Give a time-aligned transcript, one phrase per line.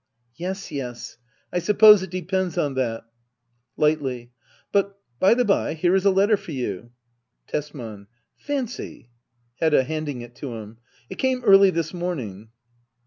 [0.35, 1.17] Yes, yes—
[1.53, 3.05] I suppose it depends on that——
[3.77, 4.31] [Ugktfy^
[4.71, 6.89] But, by the bye— here is a letter for you.
[7.45, 8.07] Tesman.
[8.35, 9.11] Fancy!
[9.59, 9.83] Hedda.
[9.83, 10.77] [Handing Ujto himJ]
[11.11, 12.49] It came early this morn ing.